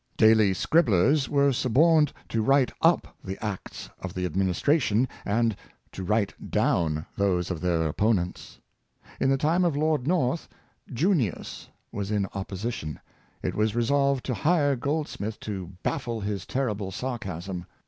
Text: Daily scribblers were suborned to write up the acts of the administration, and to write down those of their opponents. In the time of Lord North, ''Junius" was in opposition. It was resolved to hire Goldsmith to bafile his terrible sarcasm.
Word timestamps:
Daily 0.17 0.51
scribblers 0.55 1.29
were 1.29 1.53
suborned 1.53 2.11
to 2.29 2.41
write 2.41 2.71
up 2.81 3.15
the 3.23 3.37
acts 3.39 3.87
of 3.99 4.15
the 4.15 4.25
administration, 4.25 5.07
and 5.25 5.55
to 5.91 6.03
write 6.03 6.33
down 6.49 7.05
those 7.17 7.51
of 7.51 7.61
their 7.61 7.87
opponents. 7.87 8.57
In 9.19 9.29
the 9.29 9.37
time 9.37 9.63
of 9.63 9.77
Lord 9.77 10.07
North, 10.07 10.49
''Junius" 10.91 11.67
was 11.91 12.09
in 12.09 12.25
opposition. 12.33 12.99
It 13.43 13.53
was 13.53 13.75
resolved 13.75 14.25
to 14.25 14.33
hire 14.33 14.75
Goldsmith 14.75 15.39
to 15.41 15.73
bafile 15.85 16.23
his 16.23 16.47
terrible 16.47 16.89
sarcasm. 16.89 17.67